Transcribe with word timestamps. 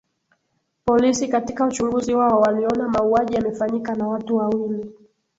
Polisi 0.85 1.27
katika 1.27 1.65
uchunguzi 1.65 2.13
wao 2.13 2.39
waliona 2.41 2.87
mauaji 2.89 3.33
yamefanyika 3.33 3.95
na 3.95 4.07
watu 4.07 4.35
wawili 4.35 4.91